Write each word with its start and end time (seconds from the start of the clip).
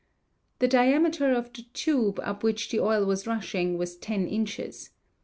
The 0.57 0.67
diameter 0.67 1.31
of 1.31 1.53
the 1.53 1.61
tube 1.73 2.19
up 2.23 2.41
which 2.41 2.71
the 2.71 2.79
oil 2.79 3.05
was 3.05 3.27
rushing 3.27 3.77
was 3.77 3.97
10 3.97 4.27
inches. 4.27 4.89